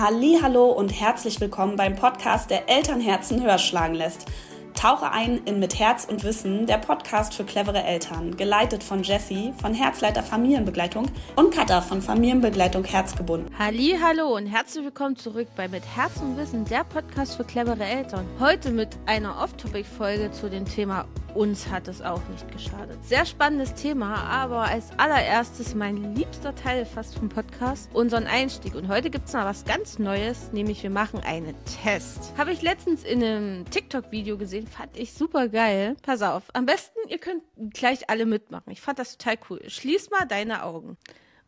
[0.00, 4.26] Hallo und herzlich willkommen beim Podcast, der Elternherzen höher schlagen lässt.
[4.74, 9.52] Tauche ein in Mit Herz und Wissen, der Podcast für clevere Eltern, geleitet von Jessie
[9.60, 13.52] von Herzleiter Familienbegleitung und Katha von Familienbegleitung Herzgebunden.
[13.58, 18.24] Hallo und herzlich willkommen zurück bei Mit Herz und Wissen, der Podcast für clevere Eltern.
[18.38, 22.98] Heute mit einer Off-Topic-Folge zu dem Thema uns hat es auch nicht geschadet.
[23.04, 28.74] Sehr spannendes Thema, aber als allererstes mein liebster Teil fast vom Podcast, unseren Einstieg.
[28.74, 32.32] Und heute gibt es mal was ganz Neues, nämlich wir machen einen Test.
[32.36, 35.96] Habe ich letztens in einem TikTok-Video gesehen, fand ich super geil.
[36.02, 38.72] Pass auf, am besten, ihr könnt gleich alle mitmachen.
[38.72, 39.60] Ich fand das total cool.
[39.68, 40.96] Schließ mal deine Augen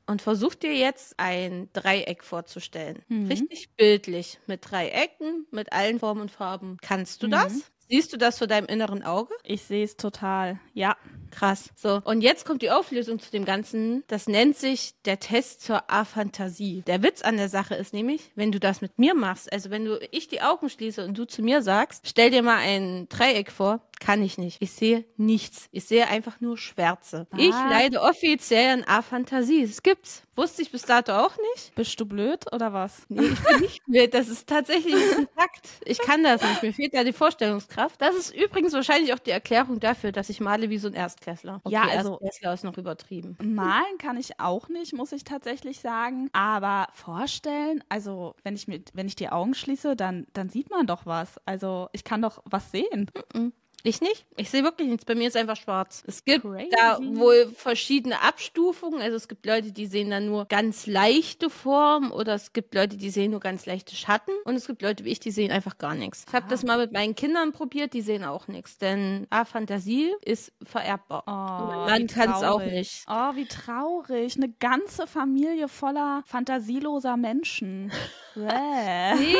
[0.06, 3.02] und versuch dir jetzt ein Dreieck vorzustellen.
[3.08, 3.26] Mhm.
[3.26, 4.40] Richtig bildlich.
[4.46, 6.78] Mit Dreiecken, mit allen Formen und Farben.
[6.82, 7.32] Kannst du mhm.
[7.32, 7.70] das?
[7.90, 9.34] Siehst du das vor deinem inneren Auge?
[9.42, 10.60] Ich sehe es total.
[10.74, 10.96] Ja.
[11.30, 11.70] Krass.
[11.76, 14.04] So, und jetzt kommt die Auflösung zu dem Ganzen.
[14.08, 16.82] Das nennt sich der Test zur Aphantasie.
[16.86, 19.84] Der Witz an der Sache ist nämlich, wenn du das mit mir machst, also wenn
[19.84, 23.50] du ich die Augen schließe und du zu mir sagst, stell dir mal ein Dreieck
[23.50, 24.56] vor, kann ich nicht.
[24.60, 25.68] Ich sehe nichts.
[25.72, 27.26] Ich sehe einfach nur Schwärze.
[27.30, 27.36] Ah.
[27.38, 29.62] Ich leide offiziell an Aphantasie.
[29.62, 30.22] Es gibt's.
[30.36, 31.74] Wusste ich bis dato auch nicht.
[31.74, 33.02] Bist du blöd oder was?
[33.10, 34.14] Nee, ich bin nicht blöd.
[34.14, 35.68] Das ist tatsächlich ein Fakt.
[35.84, 36.62] Ich kann das nicht.
[36.62, 38.00] Mir fehlt da die Vorstellungskraft.
[38.00, 41.60] Das ist übrigens wahrscheinlich auch die Erklärung dafür, dass ich male wie so ein Erstklässler.
[41.64, 43.36] Okay, ja, also Erstklässler ist noch übertrieben.
[43.42, 46.30] Malen kann ich auch nicht, muss ich tatsächlich sagen.
[46.32, 50.86] Aber vorstellen, also wenn ich mit, wenn ich die Augen schließe, dann, dann sieht man
[50.86, 51.38] doch was.
[51.46, 53.10] Also ich kann doch was sehen.
[53.34, 53.52] Mm -mm.
[53.82, 54.26] Ich nicht.
[54.36, 55.04] Ich sehe wirklich nichts.
[55.04, 56.02] Bei mir ist einfach schwarz.
[56.06, 56.68] Es gibt Crazy.
[56.70, 59.00] da wohl verschiedene Abstufungen.
[59.00, 62.96] Also es gibt Leute, die sehen dann nur ganz leichte Formen oder es gibt Leute,
[62.96, 65.78] die sehen nur ganz leichte Schatten und es gibt Leute wie ich, die sehen einfach
[65.78, 66.24] gar nichts.
[66.28, 68.76] Ich habe das mal mit meinen Kindern probiert, die sehen auch nichts.
[68.78, 71.22] Denn A, Fantasie ist vererbbar.
[71.26, 73.04] Oh, Man kann es auch nicht.
[73.08, 74.36] Oh, wie traurig.
[74.36, 77.90] Eine ganze Familie voller fantasieloser Menschen.
[78.36, 79.36] nee,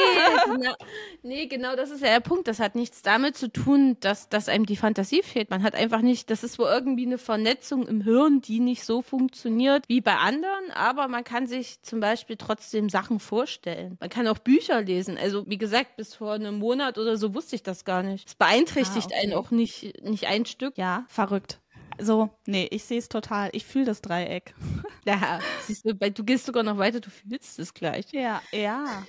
[0.46, 0.74] genau,
[1.22, 2.48] nee, genau das ist ja der Punkt.
[2.48, 5.50] Das hat nichts damit zu tun, dass dass einem die Fantasie fehlt.
[5.50, 9.02] Man hat einfach nicht, das ist wohl irgendwie eine Vernetzung im Hirn, die nicht so
[9.02, 13.96] funktioniert wie bei anderen, aber man kann sich zum Beispiel trotzdem Sachen vorstellen.
[14.01, 15.18] Man kann auch Bücher lesen.
[15.18, 18.29] Also wie gesagt, bis vor einem Monat oder so wusste ich das gar nicht.
[18.29, 19.23] Es beeinträchtigt ah, okay.
[19.23, 20.79] einen auch nicht, nicht ein Stück.
[20.79, 21.61] Ja, verrückt
[22.02, 23.50] so, nee, ich sehe es total.
[23.52, 24.55] Ich fühle das Dreieck.
[25.06, 28.12] Ja, siehst du, du gehst sogar noch weiter, du fühlst es gleich.
[28.12, 29.02] Ja, ja.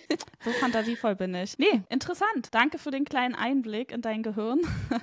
[0.44, 1.59] So fantasievoll bin ich.
[1.59, 2.47] Nee, interessant.
[2.52, 4.62] Danke für den kleinen Einblick in dein Gehirn.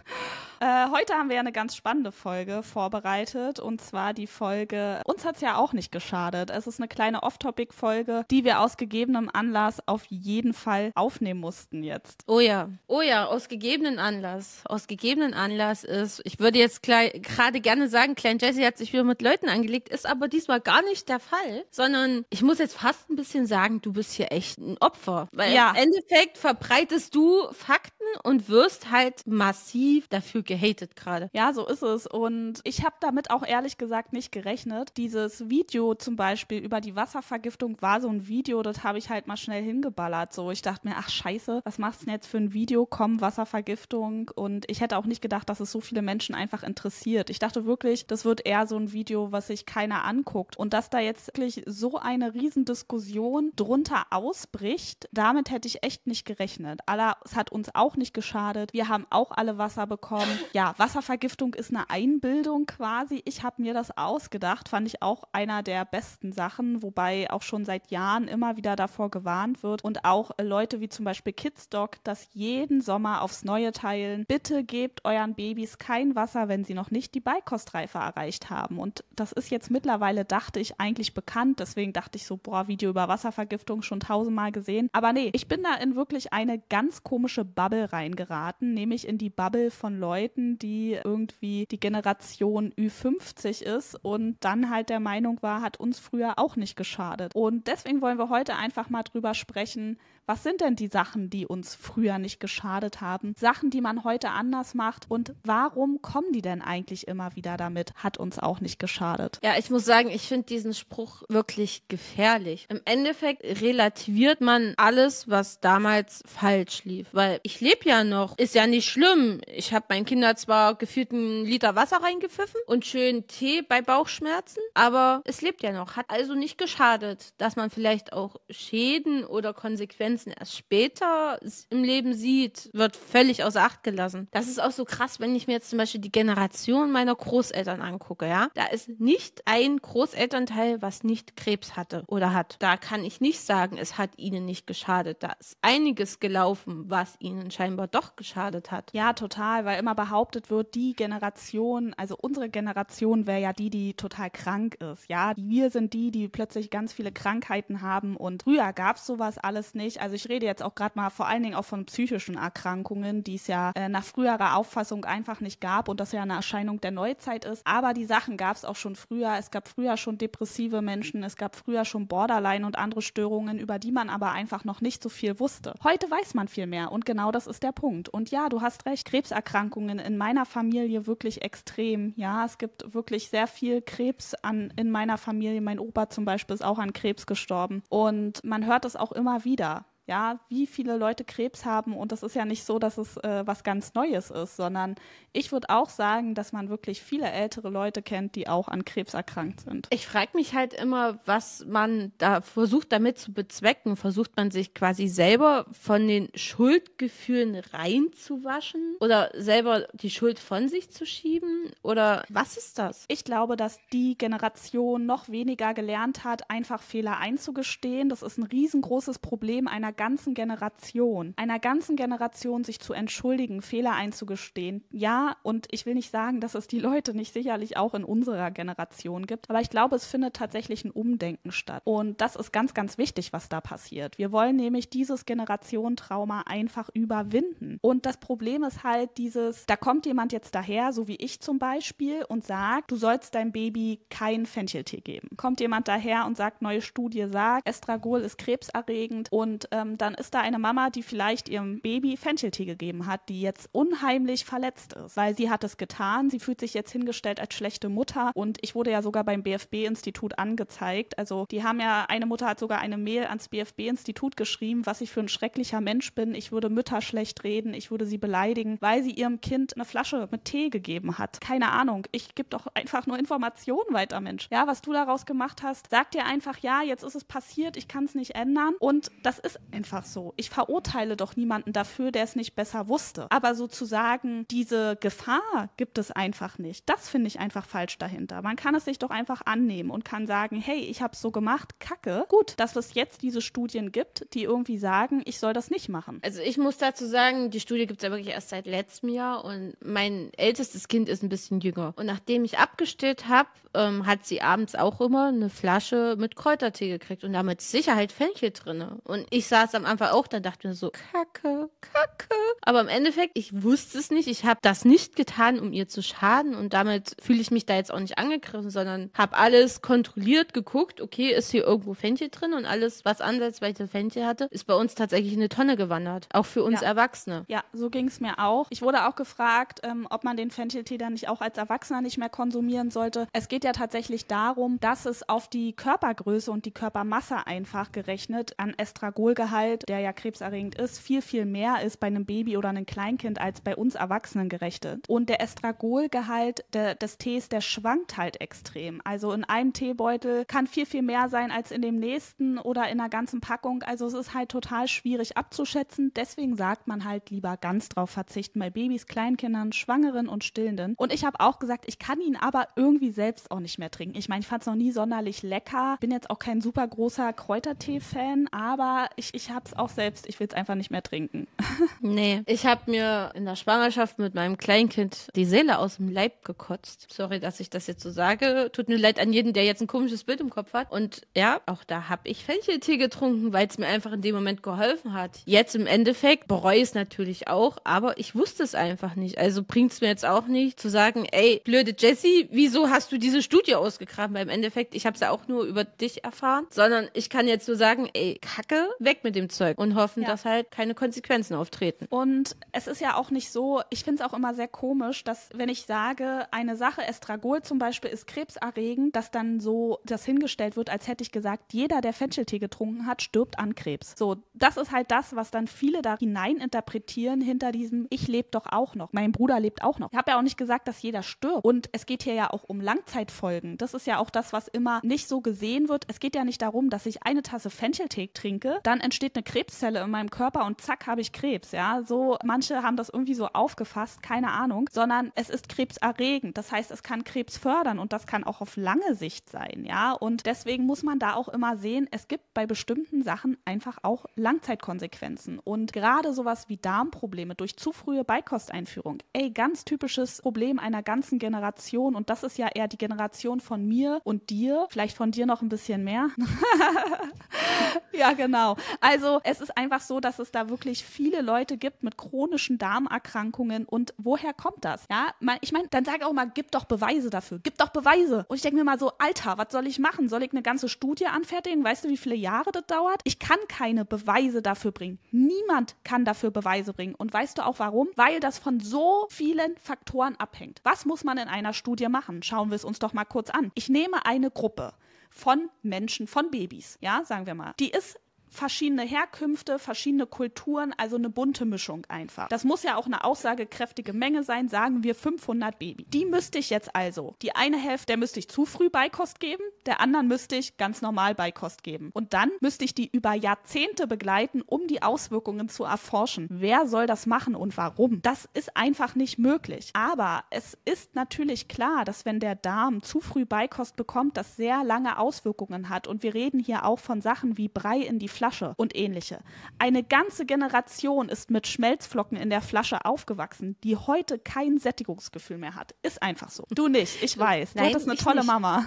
[0.60, 5.24] Äh, heute haben wir ja eine ganz spannende Folge vorbereitet und zwar die Folge Uns
[5.24, 6.50] hat's ja auch nicht geschadet.
[6.50, 11.84] Es ist eine kleine Off-Topic-Folge, die wir aus gegebenem Anlass auf jeden Fall aufnehmen mussten
[11.84, 12.24] jetzt.
[12.26, 14.62] Oh ja, oh ja, aus gegebenen Anlass.
[14.64, 19.04] Aus gegebenen Anlass ist, ich würde jetzt gerade gerne sagen, Klein Jessie hat sich wieder
[19.04, 23.08] mit Leuten angelegt, ist aber diesmal gar nicht der Fall, sondern ich muss jetzt fast
[23.08, 25.28] ein bisschen sagen, du bist hier echt ein Opfer.
[25.32, 25.70] Weil ja.
[25.70, 31.30] im Endeffekt verbreitest du Fakten und wirst halt massiv dafür gehatet gerade.
[31.32, 32.06] Ja, so ist es.
[32.06, 34.96] Und ich habe damit auch ehrlich gesagt nicht gerechnet.
[34.96, 39.26] Dieses Video zum Beispiel über die Wasservergiftung war so ein Video, das habe ich halt
[39.26, 40.32] mal schnell hingeballert.
[40.32, 42.86] So, ich dachte mir, ach scheiße, was machst du denn jetzt für ein Video?
[42.86, 44.30] Komm, Wasservergiftung.
[44.34, 47.30] Und ich hätte auch nicht gedacht, dass es so viele Menschen einfach interessiert.
[47.30, 50.56] Ich dachte wirklich, das wird eher so ein Video, was sich keiner anguckt.
[50.56, 56.24] Und dass da jetzt wirklich so eine Riesendiskussion drunter ausbricht, damit hätte ich echt nicht
[56.24, 56.80] gerechnet.
[56.86, 58.72] Allah, es hat uns auch nicht geschadet.
[58.72, 63.22] Wir haben auch alle Wasser bekommen ja, Wasservergiftung ist eine Einbildung quasi.
[63.24, 67.64] Ich habe mir das ausgedacht, fand ich auch einer der besten Sachen, wobei auch schon
[67.64, 72.28] seit Jahren immer wieder davor gewarnt wird und auch Leute wie zum Beispiel Kidsdoc das
[72.32, 74.24] jeden Sommer aufs Neue teilen.
[74.26, 78.78] Bitte gebt euren Babys kein Wasser, wenn sie noch nicht die Beikostreife erreicht haben.
[78.78, 81.60] Und das ist jetzt mittlerweile, dachte ich, eigentlich bekannt.
[81.60, 84.88] Deswegen dachte ich so, boah, Video über Wasservergiftung schon tausendmal gesehen.
[84.92, 89.30] Aber nee, ich bin da in wirklich eine ganz komische Bubble reingeraten, nämlich in die
[89.30, 95.62] Bubble von Leuten, die irgendwie die Generation Ü50 ist und dann halt der Meinung war,
[95.62, 97.34] hat uns früher auch nicht geschadet.
[97.34, 99.98] Und deswegen wollen wir heute einfach mal drüber sprechen,
[100.28, 103.32] was sind denn die Sachen, die uns früher nicht geschadet haben?
[103.38, 107.94] Sachen, die man heute anders macht und warum kommen die denn eigentlich immer wieder damit?
[107.94, 109.40] Hat uns auch nicht geschadet.
[109.42, 112.66] Ja, ich muss sagen, ich finde diesen Spruch wirklich gefährlich.
[112.68, 118.36] Im Endeffekt relativiert man alles, was damals falsch lief, weil ich lebe lebe ja noch.
[118.38, 119.40] Ist ja nicht schlimm.
[119.46, 124.60] Ich habe meinen Kindern zwar gefühlt einen Liter Wasser reingepfiffen und schön Tee bei Bauchschmerzen,
[124.74, 125.96] aber es lebt ja noch.
[125.96, 131.38] Hat also nicht geschadet, dass man vielleicht auch Schäden oder Konsequenzen erst später
[131.70, 134.28] im Leben sieht, wird völlig außer Acht gelassen.
[134.30, 137.80] Das ist auch so krass, wenn ich mir jetzt zum Beispiel die Generation meiner Großeltern
[137.80, 138.48] angucke, ja.
[138.54, 142.56] Da ist nicht ein Großelternteil, was nicht Krebs hatte oder hat.
[142.60, 145.22] Da kann ich nicht sagen, es hat ihnen nicht geschadet.
[145.22, 148.90] Da ist einiges gelaufen, was ihnen scheinbar doch geschadet hat.
[148.92, 153.94] Ja, total, weil immer behauptet wird, die Generation, also unsere Generation wäre ja die, die
[153.94, 155.08] total krank ist.
[155.08, 159.38] Ja, wir sind die, die plötzlich ganz viele Krankheiten haben und früher gab es sowas
[159.38, 160.00] alles nicht.
[160.00, 163.36] Also ich rede jetzt auch gerade mal vor allen Dingen auch von psychischen Erkrankungen, die
[163.36, 166.90] es ja äh, nach früherer Auffassung einfach nicht gab und das ja eine Erscheinung der
[166.90, 167.66] Neuzeit ist.
[167.66, 169.34] Aber die Sachen gab es auch schon früher.
[169.38, 173.78] Es gab früher schon depressive Menschen, es gab früher schon Borderline und andere Störungen, über
[173.78, 175.74] die man aber einfach noch nicht so viel wusste.
[175.82, 178.08] Heute weiß man viel mehr und genau das ist der Punkt.
[178.08, 182.12] Und ja, du hast recht, Krebserkrankungen in meiner Familie wirklich extrem.
[182.16, 185.60] Ja, es gibt wirklich sehr viel Krebs an, in meiner Familie.
[185.60, 187.82] Mein Opa zum Beispiel ist auch an Krebs gestorben.
[187.88, 191.96] Und man hört es auch immer wieder ja, wie viele Leute Krebs haben.
[191.96, 194.96] Und das ist ja nicht so, dass es äh, was ganz Neues ist, sondern
[195.32, 199.12] ich würde auch sagen, dass man wirklich viele ältere Leute kennt, die auch an Krebs
[199.12, 199.86] erkrankt sind.
[199.90, 203.96] Ich frage mich halt immer, was man da versucht damit zu bezwecken.
[203.96, 210.90] Versucht man sich quasi selber von den Schuldgefühlen reinzuwaschen oder selber die Schuld von sich
[210.90, 211.70] zu schieben?
[211.82, 213.04] Oder was ist das?
[213.08, 218.08] Ich glaube, dass die Generation noch weniger gelernt hat, einfach Fehler einzugestehen.
[218.08, 223.92] Das ist ein riesengroßes Problem einer ganzen Generation, einer ganzen Generation sich zu entschuldigen, Fehler
[223.92, 224.82] einzugestehen.
[224.90, 228.50] Ja, und ich will nicht sagen, dass es die Leute nicht sicherlich auch in unserer
[228.50, 231.82] Generation gibt, aber ich glaube, es findet tatsächlich ein Umdenken statt.
[231.84, 234.16] Und das ist ganz, ganz wichtig, was da passiert.
[234.16, 237.78] Wir wollen nämlich dieses Generationentrauma einfach überwinden.
[237.82, 241.58] Und das Problem ist halt dieses, da kommt jemand jetzt daher, so wie ich zum
[241.58, 245.28] Beispiel, und sagt, du sollst deinem Baby keinen Fencheltee geben.
[245.36, 250.14] Kommt jemand daher und sagt, neue Studie sagt, Estragol ist krebserregend und ähm, ähm, dann
[250.14, 254.92] ist da eine Mama, die vielleicht ihrem Baby Fencheltee gegeben hat, die jetzt unheimlich verletzt
[254.94, 256.30] ist, weil sie hat es getan.
[256.30, 260.38] Sie fühlt sich jetzt hingestellt als schlechte Mutter und ich wurde ja sogar beim BFB-Institut
[260.38, 261.18] angezeigt.
[261.18, 265.10] Also die haben ja, eine Mutter hat sogar eine Mail ans BFB-Institut geschrieben, was ich
[265.10, 266.34] für ein schrecklicher Mensch bin.
[266.34, 270.28] Ich würde Mütter schlecht reden, ich würde sie beleidigen, weil sie ihrem Kind eine Flasche
[270.30, 271.40] mit Tee gegeben hat.
[271.40, 272.06] Keine Ahnung.
[272.12, 274.48] Ich gebe doch einfach nur Informationen weiter, Mensch.
[274.50, 277.88] Ja, was du daraus gemacht hast, sag dir einfach, ja, jetzt ist es passiert, ich
[277.88, 278.74] kann es nicht ändern.
[278.78, 280.34] Und das ist einfach so.
[280.36, 283.30] Ich verurteile doch niemanden dafür, der es nicht besser wusste.
[283.30, 286.88] Aber sozusagen, diese Gefahr gibt es einfach nicht.
[286.88, 288.42] Das finde ich einfach falsch dahinter.
[288.42, 291.30] Man kann es sich doch einfach annehmen und kann sagen, hey, ich habe es so
[291.30, 292.24] gemacht, kacke.
[292.28, 296.18] Gut, dass es jetzt diese Studien gibt, die irgendwie sagen, ich soll das nicht machen.
[296.24, 299.44] Also ich muss dazu sagen, die Studie gibt es ja wirklich erst seit letztem Jahr
[299.44, 301.94] und mein ältestes Kind ist ein bisschen jünger.
[301.94, 303.48] Und nachdem ich abgestillt habe,
[303.78, 308.50] ähm, hat sie abends auch immer eine Flasche mit Kräutertee gekriegt und damit Sicherheit Fenchel
[308.50, 308.84] drin.
[309.04, 312.34] Und ich saß am Anfang auch da dachte mir so, kacke, kacke.
[312.62, 314.28] Aber im Endeffekt, ich wusste es nicht.
[314.28, 316.54] Ich habe das nicht getan, um ihr zu schaden.
[316.54, 321.00] Und damit fühle ich mich da jetzt auch nicht angegriffen, sondern habe alles kontrolliert, geguckt,
[321.00, 324.94] okay, ist hier irgendwo Fenchel drin und alles, was ansatzweise Fenchel hatte, ist bei uns
[324.94, 326.28] tatsächlich in eine Tonne gewandert.
[326.32, 326.88] Auch für uns ja.
[326.88, 327.44] Erwachsene.
[327.48, 328.66] Ja, so ging es mir auch.
[328.70, 332.18] Ich wurde auch gefragt, ähm, ob man den Fencheltee dann nicht auch als Erwachsener nicht
[332.18, 333.26] mehr konsumieren sollte.
[333.32, 338.54] Es geht ja tatsächlich darum, dass es auf die Körpergröße und die Körpermasse einfach gerechnet
[338.58, 342.68] an Estragolgehalt Gehalt, der ja krebserregend ist, viel, viel mehr ist bei einem Baby oder
[342.68, 345.08] einem Kleinkind als bei uns Erwachsenen gerechnet.
[345.08, 349.00] Und der Estragolgehalt de, des Tees, der schwankt halt extrem.
[349.04, 353.00] Also in einem Teebeutel kann viel, viel mehr sein als in dem nächsten oder in
[353.00, 353.82] einer ganzen Packung.
[353.82, 356.12] Also es ist halt total schwierig abzuschätzen.
[356.14, 360.94] Deswegen sagt man halt lieber ganz drauf verzichten bei Babys, Kleinkindern, Schwangeren und Stillenden.
[360.96, 364.16] Und ich habe auch gesagt, ich kann ihn aber irgendwie selbst auch nicht mehr trinken.
[364.16, 365.96] Ich meine, ich fand es noch nie sonderlich lecker.
[366.00, 370.38] Bin jetzt auch kein super großer Kräutertee-Fan, aber ich, ich habe es auch selbst, ich
[370.40, 371.46] will es einfach nicht mehr trinken.
[372.00, 376.44] nee, ich habe mir in der Schwangerschaft mit meinem Kleinkind die Seele aus dem Leib
[376.44, 377.06] gekotzt.
[377.12, 378.70] Sorry, dass ich das jetzt so sage.
[378.72, 380.90] Tut mir leid an jeden, der jetzt ein komisches Bild im Kopf hat.
[380.90, 384.62] Und ja, auch da habe ich Fencheltee getrunken, weil es mir einfach in dem Moment
[384.62, 385.40] geholfen hat.
[385.44, 389.38] Jetzt im Endeffekt bereue ich es natürlich auch, aber ich wusste es einfach nicht.
[389.38, 393.18] Also bringt es mir jetzt auch nicht zu sagen, ey, blöde Jessie, wieso hast du
[393.18, 394.34] diese Studie ausgegraben?
[394.34, 397.46] Weil im Endeffekt, ich habe es ja auch nur über dich erfahren, sondern ich kann
[397.48, 400.28] jetzt nur sagen, ey, Kacke, weg mit dem Zeug und hoffen, Ja.
[400.28, 402.06] dass halt keine Konsequenzen auftreten.
[402.10, 405.48] Und es ist ja auch nicht so, ich finde es auch immer sehr komisch, dass
[405.54, 410.76] wenn ich sage, eine Sache, Estragol zum Beispiel, ist krebserregend, dass dann so das hingestellt
[410.76, 414.14] wird, als hätte ich gesagt, jeder, der Fencheltee getrunken hat, stirbt an Krebs.
[414.16, 418.66] So, das ist halt das, was dann viele da hineininterpretieren hinter diesem, ich lebe doch
[418.66, 420.10] auch noch, mein Bruder lebt auch noch.
[420.12, 421.64] Ich habe ja auch nicht gesagt, dass jeder stirbt.
[421.64, 422.80] Und es geht hier ja auch um
[423.28, 423.78] Langzeitfolgen.
[423.78, 426.04] Das ist ja auch das, was immer nicht so gesehen wird.
[426.08, 430.02] Es geht ja nicht darum, dass ich eine Tasse Fencheltee trinke, dann entsteht eine Krebszelle
[430.02, 432.02] in meinem Körper und zack habe ich Krebs, ja.
[432.02, 436.56] So, manche haben das irgendwie so aufgefasst, keine Ahnung, sondern es ist krebserregend.
[436.56, 440.12] Das heißt, es kann Krebs fördern und das kann auch auf lange Sicht sein, ja.
[440.12, 444.26] Und deswegen muss man da auch immer sehen, es gibt bei bestimmten Sachen einfach auch
[444.36, 445.58] Langzeitkonsequenzen.
[445.58, 451.38] Und gerade sowas wie Darmprobleme durch zu frühe Beikosteinführung, ey, ganz typisches Problem einer ganzen
[451.38, 453.17] Generation und das ist ja eher die Generation
[453.60, 456.28] von mir und dir, vielleicht von dir noch ein bisschen mehr.
[458.12, 458.76] ja, genau.
[459.00, 463.84] Also es ist einfach so, dass es da wirklich viele Leute gibt mit chronischen Darmerkrankungen
[463.84, 465.04] und woher kommt das?
[465.10, 465.28] Ja,
[465.60, 468.44] ich meine, dann sage auch mal, gib doch Beweise dafür, gib doch Beweise.
[468.48, 470.28] Und ich denke mir mal so, Alter, was soll ich machen?
[470.28, 471.84] Soll ich eine ganze Studie anfertigen?
[471.84, 473.20] Weißt du, wie viele Jahre das dauert?
[473.24, 475.18] Ich kann keine Beweise dafür bringen.
[475.30, 477.14] Niemand kann dafür Beweise bringen.
[477.14, 478.08] Und weißt du auch warum?
[478.16, 480.80] Weil das von so vielen Faktoren abhängt.
[480.84, 482.42] Was muss man in einer Studie machen?
[482.42, 483.70] Schauen wir es uns doch mal kurz an.
[483.74, 484.94] Ich nehme eine Gruppe
[485.30, 487.74] von Menschen, von Babys, ja, sagen wir mal.
[487.78, 488.18] Die ist
[488.50, 492.48] verschiedene Herkünfte, verschiedene Kulturen, also eine bunte Mischung einfach.
[492.48, 496.04] Das muss ja auch eine aussagekräftige Menge sein, sagen wir 500 Baby.
[496.08, 499.62] Die müsste ich jetzt also, die eine Hälfte, der müsste ich zu früh Beikost geben,
[499.86, 502.10] der anderen müsste ich ganz normal Beikost geben.
[502.12, 506.46] Und dann müsste ich die über Jahrzehnte begleiten, um die Auswirkungen zu erforschen.
[506.50, 508.22] Wer soll das machen und warum?
[508.22, 509.90] Das ist einfach nicht möglich.
[509.92, 514.84] Aber es ist natürlich klar, dass wenn der Darm zu früh Beikost bekommt, das sehr
[514.84, 516.06] lange Auswirkungen hat.
[516.06, 519.40] Und wir reden hier auch von Sachen wie Brei in die Flasche und ähnliche.
[519.78, 525.74] Eine ganze Generation ist mit Schmelzflocken in der Flasche aufgewachsen, die heute kein Sättigungsgefühl mehr
[525.74, 525.94] hat.
[526.02, 526.64] Ist einfach so.
[526.70, 527.72] Du nicht, ich weiß.
[527.72, 528.46] Du Nein, hattest eine tolle nicht.
[528.46, 528.86] Mama.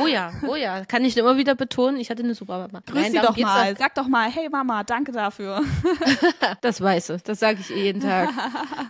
[0.00, 2.80] Oh ja, oh ja, kann ich immer wieder betonen, ich hatte eine super Mama.
[2.86, 3.76] Grüß Nein, sie doch mal.
[3.76, 5.62] Sag doch mal, hey Mama, danke dafür.
[6.60, 8.30] Das weiß ich, das sage ich eh jeden Tag.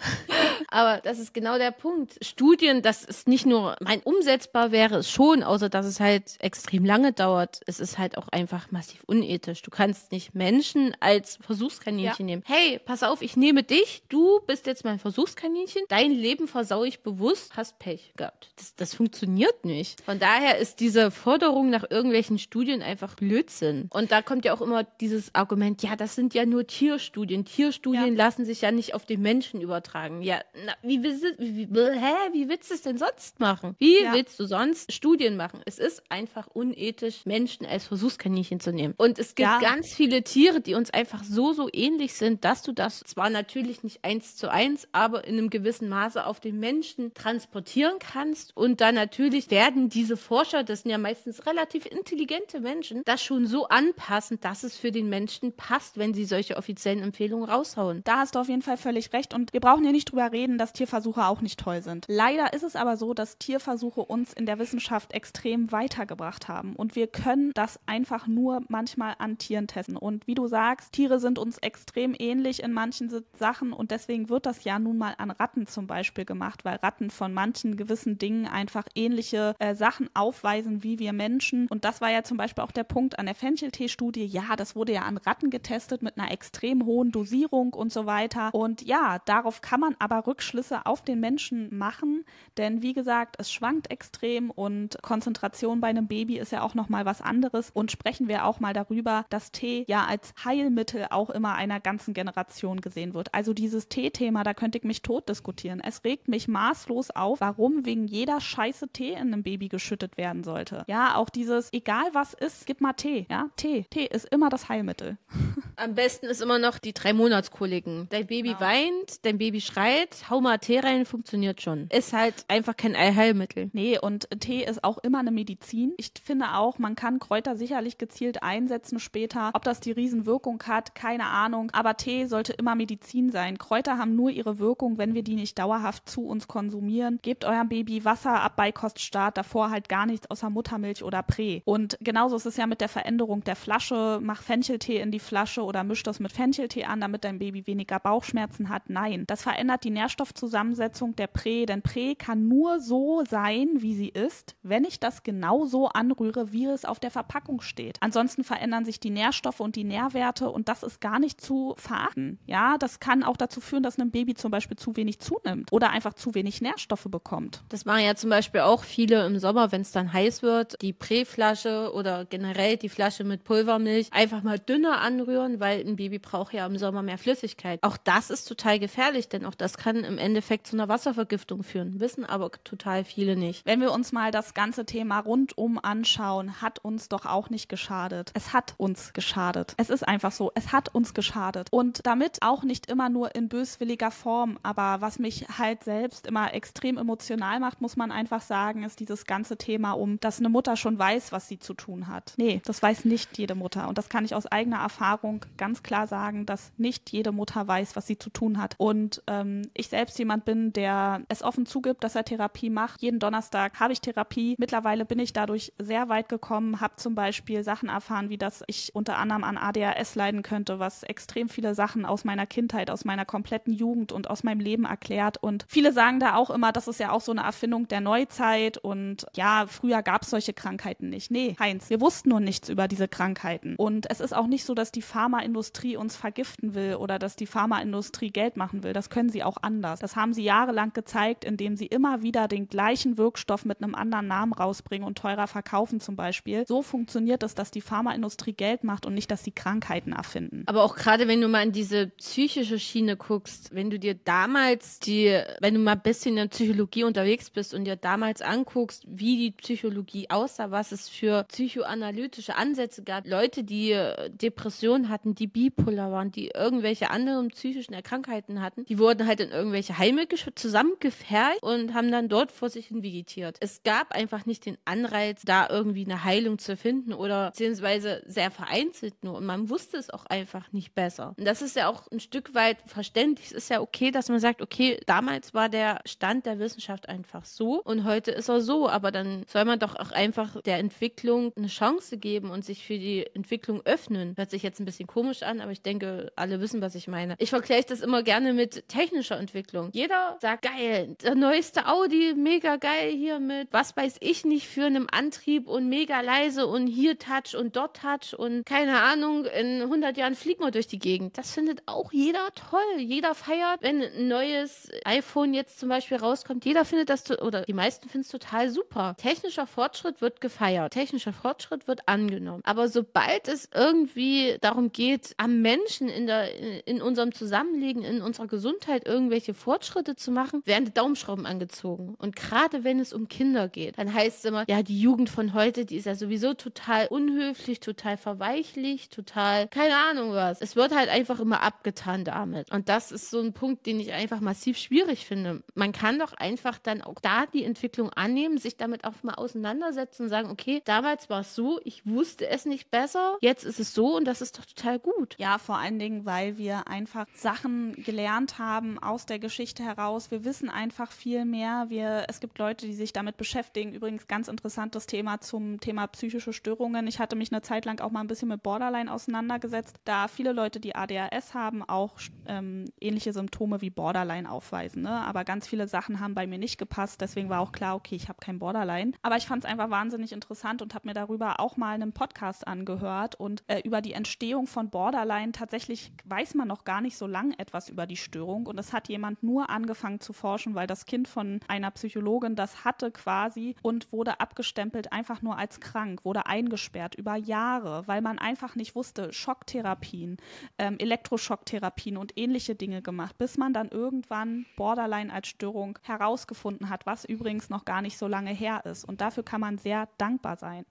[0.69, 2.19] Aber das ist genau der Punkt.
[2.25, 6.85] Studien, das ist nicht nur, mein umsetzbar wäre es schon, außer dass es halt extrem
[6.85, 7.61] lange dauert.
[7.67, 9.63] Es ist halt auch einfach massiv unethisch.
[9.63, 12.43] Du kannst nicht Menschen als Versuchskaninchen nehmen.
[12.47, 17.01] Hey, pass auf, ich nehme dich, du bist jetzt mein Versuchskaninchen, dein Leben versau ich
[17.01, 18.51] bewusst, hast Pech gehabt.
[18.57, 20.01] Das, das funktioniert nicht.
[20.03, 23.89] Von daher ist diese Forderung nach irgendwelchen Studien einfach Blödsinn.
[23.93, 27.45] Und da kommt ja auch immer dieses Argument, ja, das sind ja nur Tierstudien.
[27.45, 30.23] Tierstudien lassen sich ja nicht auf den Menschen übertragen.
[30.23, 33.77] Ja, na, wie willst du, wie, wie, hä, wie willst du es denn sonst machen?
[33.79, 34.13] Wie Ja.
[34.15, 35.61] willst du sonst Studien machen?
[35.67, 38.95] Es ist einfach unethisch, Menschen als Versuchskaninchen zu nehmen.
[38.97, 39.61] Und es gibt Ja.
[39.61, 43.83] ganz viele Tiere, die uns einfach so, so ähnlich sind, dass du das zwar natürlich
[43.83, 48.57] nicht eins zu eins, aber in einem gewissen Maße auf den Menschen transportieren kannst.
[48.57, 53.47] Und dann natürlich werden diese Forscher, das sind ja meistens relativ intelligente Menschen, das schon
[53.47, 58.03] so anpassen, dass es für den Menschen passt, wenn sie solche offiziellen Empfehlungen raushauen.
[58.05, 59.35] Da hast du auf jeden Fall völlig recht.
[59.35, 62.07] Und wir brauchen hier nicht drüber reden, dass Tierversuche auch nicht toll sind.
[62.09, 66.75] Leider ist es aber so, dass Tierversuche uns in der Wissenschaft extrem weitergebracht haben.
[66.77, 69.82] Und wir können das einfach nur manchmal an Tieren testen.
[69.89, 73.73] Und wie du sagst, Tiere sind uns extrem ähnlich in manchen Sachen.
[73.73, 77.35] Und deswegen wird das ja nun mal an Ratten zum Beispiel gemacht, weil Ratten von
[77.35, 81.67] manchen gewissen Dingen einfach ähnliche äh, Sachen aufweisen wie wir Menschen.
[81.69, 84.27] Und das war ja zum Beispiel auch der Punkt an der Fencheltee-Studie.
[84.27, 88.55] Ja, das wurde ja an Ratten getestet mit einer extrem hohen Dosierung und so weiter.
[88.55, 92.25] Und ja, darauf kann man aber Rückschlüsse auf den Menschen machen,
[92.59, 96.89] denn wie gesagt, es schwankt extrem und Konzentration bei einem Baby ist ja auch noch
[96.89, 97.71] mal was anderes.
[97.73, 102.15] Und sprechen wir auch mal darüber, dass Tee ja als Heilmittel auch immer einer ganzen
[102.15, 103.35] Generation gesehen wird.
[103.35, 105.81] Also dieses Tee-Thema, da könnte ich mich tot diskutieren.
[105.85, 110.45] Es regt mich maßlos auf, warum wegen jeder Scheiße Tee in einem Baby geschüttet werden
[110.45, 110.85] sollte.
[110.89, 113.27] Ja, auch dieses, egal was ist, gib mal Tee.
[113.31, 113.87] Ja, Tee.
[113.91, 115.19] Tee ist immer das Heilmittel.
[115.77, 118.09] Am besten ist immer noch die drei Monatskoliken.
[118.11, 121.89] Dein Baby weint, dein Baby schreit, hau mal Tee rein, funktioniert schon.
[121.89, 123.71] Ist halt einfach kein Allheilmittel.
[123.73, 125.95] Nee, und Tee ist auch immer eine Medizin.
[125.97, 129.51] Ich finde auch, man kann Kräuter sicherlich gezielt einsetzen später.
[129.55, 131.71] Ob das die Riesenwirkung hat, keine Ahnung.
[131.73, 133.59] Aber Tee sollte immer Medizin sein.
[133.59, 137.19] Kräuter haben nur ihre Wirkung, wenn wir die nicht dauerhaft zu uns konsumieren.
[137.23, 141.63] Gebt eurem Baby Wasser ab Beikoststart, davor halt gar nichts außer Muttermilch oder Prä.
[141.65, 144.21] Und genauso ist es ja mit der Veränderung der Flasche.
[144.23, 145.33] Mach Fencheltee in die Flasche.
[145.33, 148.91] Flasche oder misch das mit Fencheltee an, damit dein Baby weniger Bauchschmerzen hat.
[148.91, 154.09] Nein, das verändert die Nährstoffzusammensetzung der Prä, denn Prä kann nur so sein, wie sie
[154.09, 157.97] ist, wenn ich das genau so anrühre, wie es auf der Verpackung steht.
[158.01, 162.39] Ansonsten verändern sich die Nährstoffe und die Nährwerte und das ist gar nicht zu verachten.
[162.47, 165.91] Ja, das kann auch dazu führen, dass ein Baby zum Beispiel zu wenig zunimmt oder
[165.91, 167.63] einfach zu wenig Nährstoffe bekommt.
[167.69, 170.93] Das machen ja zum Beispiel auch viele im Sommer, wenn es dann heiß wird, die
[170.93, 176.53] Präflasche oder generell die Flasche mit Pulvermilch einfach mal dünner anrühren, weil ein Baby braucht
[176.53, 177.83] ja im Sommer mehr Flüssigkeit.
[177.83, 182.01] Auch das ist total gefährlich, denn auch das kann im Endeffekt zu einer Wasservergiftung führen.
[182.01, 183.65] Wissen aber total viele nicht.
[183.67, 188.31] Wenn wir uns mal das ganze Thema rundum anschauen, hat uns doch auch nicht geschadet.
[188.35, 189.32] Es hat uns geschadet.
[189.77, 191.69] Es ist einfach so, es hat uns geschadet.
[191.71, 196.55] Und damit auch nicht immer nur in böswilliger Form, aber was mich halt selbst immer
[196.55, 200.77] extrem emotional macht, muss man einfach sagen, ist dieses ganze Thema um, dass eine Mutter
[200.77, 202.35] schon weiß, was sie zu tun hat.
[202.37, 203.89] Nee, das weiß nicht jede Mutter.
[203.89, 207.97] Und das kann ich aus eigener Erfahrung ganz klar sagen, dass nicht jede Mutter weiß,
[207.97, 208.75] was sie zu tun hat.
[208.79, 213.01] Und ähm, ich selbst jemand bin, der es offen zugibt, dass er Therapie macht.
[213.03, 214.57] Jeden Donnerstag habe ich Therapie.
[214.59, 218.95] Mittlerweile bin ich dadurch sehr weit gekommen, habe zum Beispiel Sachen erfahren, wie dass ich
[218.95, 223.25] unter anderem an ADHS leiden könnte, was extrem viele Sachen aus meiner Kindheit, aus meiner
[223.25, 225.39] kompletten Jugend und aus meinem Leben erklärt.
[225.39, 228.77] Und viele sagen da auch immer, das ist ja auch so eine Erfindung der Neuzeit
[228.79, 231.31] und ja, früher gab es solche Krankheiten nicht.
[231.31, 233.77] Nee, Heinz, wir wussten nur nichts über diese Krankheiten.
[233.77, 237.47] Und es ist auch nicht so, dass die Pharmaindustrie uns vergiften will oder dass die
[237.47, 238.93] Pharmaindustrie Geld machen will.
[238.93, 240.01] Das können sie auch anders.
[240.01, 244.27] Das haben sie jahrelang gezeigt, indem sie immer wieder den gleichen Wirkstoff mit einem anderen
[244.27, 246.65] Namen rausbringen und teurer verkaufen zum Beispiel.
[246.67, 250.65] So funktioniert es, dass die Pharmaindustrie Geld macht und nicht, dass sie Krankheiten erfinden.
[250.67, 254.99] Aber auch gerade wenn du mal in diese psychische Schiene guckst, wenn du dir damals
[255.01, 259.05] die, wenn du mal ein bisschen in der Psychologie unterwegs bist und dir damals anguckst,
[259.07, 265.35] wie die Psychologie aussah, was es für psychoanalytische Ansätze gab, Leute, die äh, Depressionen hatten,
[265.35, 270.27] die bipolar waren, die irgendwelche anderen psychischen Erkrankheiten hatten, die wurden halt in irgendwelche Heime
[270.55, 273.57] zusammengefercht und haben dann dort vor sich hin vegetiert.
[273.61, 278.51] Es gab einfach nicht den Anreiz, da irgendwie eine Heilung zu finden oder beziehungsweise sehr
[278.51, 281.35] vereinzelt nur und man wusste es auch einfach nicht besser.
[281.37, 283.47] Und das ist ja auch ein Stück weit verständlich.
[283.47, 287.45] Es ist ja okay, dass man sagt, okay, damals war der Stand der Wissenschaft einfach
[287.45, 291.53] so und heute ist er so, aber dann soll man doch auch einfach der Entwicklung
[291.57, 294.35] eine Chance geben und sich für die Entwicklung öffnen.
[294.37, 297.35] Hört sich jetzt ein bisschen komisch an, aber ich denke, alle wissen, was ich meine.
[297.39, 299.91] Ich vergleiche das immer gerne mit technischer Entwicklung.
[299.93, 304.85] Jeder sagt, geil, der neueste Audi, mega geil hier mit, was weiß ich nicht, für
[304.85, 309.83] einen Antrieb und mega leise und hier Touch und dort Touch und keine Ahnung, in
[309.83, 311.39] 100 Jahren fliegen wir durch die Gegend.
[311.39, 312.99] Das findet auch jeder toll.
[312.99, 316.65] Jeder feiert, wenn ein neues iPhone jetzt zum Beispiel rauskommt.
[316.65, 319.15] Jeder findet das, oder die meisten finden es total super.
[319.19, 320.93] Technischer Fortschritt wird gefeiert.
[320.93, 322.63] Technischer Fortschritt wird angenommen.
[322.65, 328.47] Aber sobald es irgendwie darum geht, am Menschen in, der, in unserem Zusammenleben, in unserer
[328.47, 332.15] Gesundheit irgendwelche Fortschritte zu machen, werden die Daumenschrauben angezogen.
[332.19, 335.55] Und gerade wenn es um Kinder geht, dann heißt es immer, ja, die Jugend von
[335.55, 340.61] heute, die ist ja sowieso total unhöflich, total verweichlich, total, keine Ahnung was.
[340.61, 342.71] Es wird halt einfach immer abgetan damit.
[342.71, 345.63] Und das ist so ein Punkt, den ich einfach massiv schwierig finde.
[345.75, 350.25] Man kann doch einfach dann auch da die Entwicklung annehmen, sich damit auch mal auseinandersetzen
[350.25, 353.95] und sagen, okay, damals war es so, ich wusste es nicht besser, jetzt ist es
[353.95, 355.37] so und das ist doch total gut.
[355.39, 360.31] Ja, vor allen Dingen, weil wir einfach Sachen gelernt haben aus der Geschichte heraus.
[360.31, 361.87] Wir wissen einfach viel mehr.
[361.89, 363.93] Wir, es gibt Leute, die sich damit beschäftigen.
[363.93, 367.07] Übrigens ganz interessantes Thema zum Thema psychische Störungen.
[367.07, 370.53] Ich hatte mich eine Zeit lang auch mal ein bisschen mit Borderline auseinandergesetzt, da viele
[370.53, 375.03] Leute, die ADHS haben, auch ähm, ähnliche Symptome wie Borderline aufweisen.
[375.03, 375.11] Ne?
[375.11, 377.21] Aber ganz viele Sachen haben bei mir nicht gepasst.
[377.21, 379.13] Deswegen war auch klar, okay, ich habe kein Borderline.
[379.23, 382.67] Aber ich fand es einfach wahnsinnig interessant und habe mir darüber auch mal einen Podcast
[382.67, 385.53] angehört und äh, über die Entstehung von Borderline.
[385.53, 389.09] Tatsächlich weiß man noch gar nicht so lang etwas über die Störung und es hat
[389.09, 394.13] jemand nur angefangen zu forschen, weil das Kind von einer Psychologin das hatte quasi und
[394.13, 399.33] wurde abgestempelt einfach nur als krank, wurde eingesperrt über Jahre, weil man einfach nicht wusste,
[399.33, 400.37] Schocktherapien,
[400.79, 407.07] ähm, Elektroschocktherapien und ähnliche Dinge gemacht, bis man dann irgendwann Borderline als Störung herausgefunden hat,
[407.07, 409.05] was übrigens noch gar nicht so lange her ist.
[409.05, 410.85] Und dafür kann man sehr dankbar sein.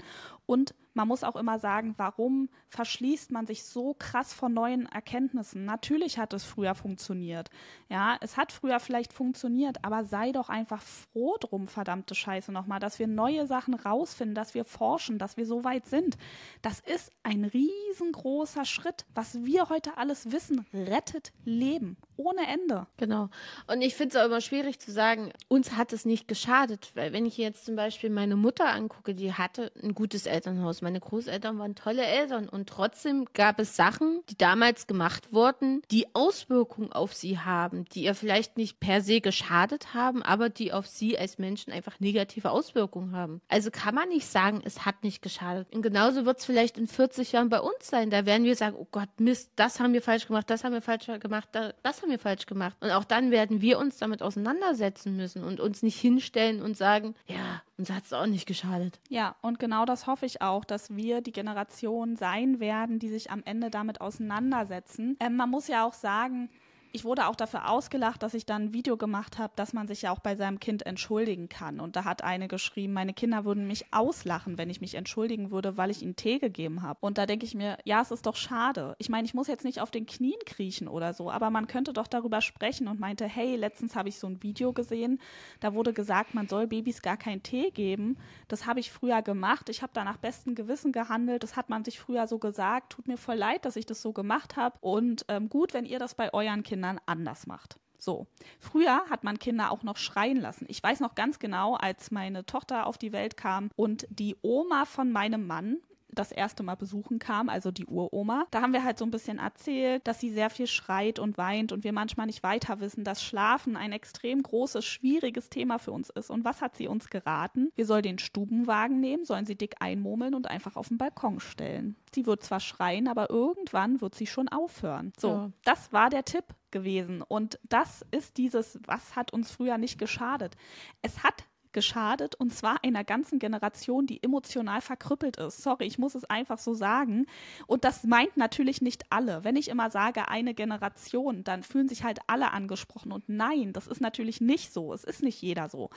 [0.51, 5.63] Und man muss auch immer sagen, warum verschließt man sich so krass vor neuen Erkenntnissen?
[5.63, 7.49] Natürlich hat es früher funktioniert.
[7.87, 12.81] Ja, es hat früher vielleicht funktioniert, aber sei doch einfach froh drum, verdammte Scheiße nochmal,
[12.81, 16.17] dass wir neue Sachen rausfinden, dass wir forschen, dass wir so weit sind.
[16.61, 19.05] Das ist ein riesengroßer Schritt.
[19.15, 21.95] Was wir heute alles wissen, rettet Leben.
[22.21, 22.87] Ohne Ende.
[22.97, 23.29] Genau.
[23.67, 26.91] Und ich finde es auch immer schwierig zu sagen, uns hat es nicht geschadet.
[26.95, 30.81] Weil wenn ich jetzt zum Beispiel meine Mutter angucke, die hatte ein gutes Elternhaus.
[30.81, 32.47] Meine Großeltern waren tolle Eltern.
[32.49, 38.03] Und trotzdem gab es Sachen, die damals gemacht wurden, die Auswirkungen auf sie haben, die
[38.03, 42.51] ihr vielleicht nicht per se geschadet haben, aber die auf sie als Menschen einfach negative
[42.51, 43.41] Auswirkungen haben.
[43.47, 45.67] Also kann man nicht sagen, es hat nicht geschadet.
[45.73, 48.09] Und genauso wird es vielleicht in 40 Jahren bei uns sein.
[48.09, 50.81] Da werden wir sagen, oh Gott, Mist, das haben wir falsch gemacht, das haben wir
[50.81, 52.75] falsch gemacht, das haben wir falsch gemacht.
[52.79, 57.15] Und auch dann werden wir uns damit auseinandersetzen müssen und uns nicht hinstellen und sagen,
[57.27, 58.99] ja, uns hat es auch nicht geschadet.
[59.09, 63.31] Ja, und genau das hoffe ich auch, dass wir die Generation sein werden, die sich
[63.31, 65.17] am Ende damit auseinandersetzen.
[65.19, 66.49] Ähm, man muss ja auch sagen,
[66.93, 70.03] ich wurde auch dafür ausgelacht, dass ich dann ein Video gemacht habe, dass man sich
[70.03, 71.79] ja auch bei seinem Kind entschuldigen kann.
[71.79, 75.77] Und da hat eine geschrieben, meine Kinder würden mich auslachen, wenn ich mich entschuldigen würde,
[75.77, 76.99] weil ich ihnen Tee gegeben habe.
[77.01, 78.95] Und da denke ich mir, ja, es ist doch schade.
[78.99, 81.93] Ich meine, ich muss jetzt nicht auf den Knien kriechen oder so, aber man könnte
[81.93, 85.19] doch darüber sprechen und meinte, hey, letztens habe ich so ein Video gesehen,
[85.61, 88.17] da wurde gesagt, man soll Babys gar keinen Tee geben.
[88.49, 89.69] Das habe ich früher gemacht.
[89.69, 91.43] Ich habe da nach bestem Gewissen gehandelt.
[91.43, 92.91] Das hat man sich früher so gesagt.
[92.91, 94.77] Tut mir voll leid, dass ich das so gemacht habe.
[94.81, 97.77] Und ähm, gut, wenn ihr das bei euren Kindern Kindern anders macht.
[97.99, 98.25] So.
[98.59, 100.65] Früher hat man Kinder auch noch schreien lassen.
[100.67, 104.85] Ich weiß noch ganz genau, als meine Tochter auf die Welt kam und die Oma
[104.85, 105.77] von meinem Mann
[106.13, 108.45] das erste Mal besuchen kam, also die Uroma.
[108.51, 111.71] Da haben wir halt so ein bisschen erzählt, dass sie sehr viel schreit und weint
[111.71, 116.09] und wir manchmal nicht weiter wissen, dass Schlafen ein extrem großes, schwieriges Thema für uns
[116.09, 116.29] ist.
[116.29, 117.71] Und was hat sie uns geraten?
[117.75, 121.95] Wir sollen den Stubenwagen nehmen, sollen sie dick einmurmeln und einfach auf den Balkon stellen.
[122.13, 125.13] Sie wird zwar schreien, aber irgendwann wird sie schon aufhören.
[125.17, 125.51] So, ja.
[125.63, 127.21] das war der Tipp gewesen.
[127.21, 130.55] Und das ist dieses, was hat uns früher nicht geschadet.
[131.01, 131.43] Es hat
[131.73, 135.61] geschadet und zwar einer ganzen Generation, die emotional verkrüppelt ist.
[135.61, 137.25] Sorry, ich muss es einfach so sagen.
[137.67, 139.43] Und das meint natürlich nicht alle.
[139.43, 143.11] Wenn ich immer sage eine Generation, dann fühlen sich halt alle angesprochen.
[143.11, 144.93] Und nein, das ist natürlich nicht so.
[144.93, 145.89] Es ist nicht jeder so.